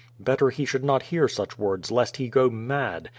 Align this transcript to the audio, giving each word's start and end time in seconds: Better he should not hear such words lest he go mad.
Better 0.19 0.49
he 0.49 0.65
should 0.65 0.83
not 0.83 1.03
hear 1.13 1.27
such 1.27 1.59
words 1.59 1.91
lest 1.91 2.17
he 2.17 2.27
go 2.27 2.49
mad. 2.49 3.09